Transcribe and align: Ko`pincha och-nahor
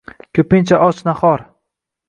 Ko`pincha 0.37 0.79
och-nahor 0.87 1.47